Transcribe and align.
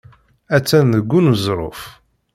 Attan 0.55 0.87
deg 0.95 1.11
uneẓruf. 1.17 1.81